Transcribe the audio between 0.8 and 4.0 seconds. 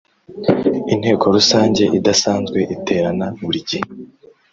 Inteko Rusange idasanzwe iterana buri gihe